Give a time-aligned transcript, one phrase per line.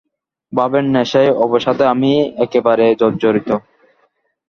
[0.53, 2.11] ভাবের নেশার অবসাদে আমি
[2.37, 3.49] একেবারে জর্জরিত।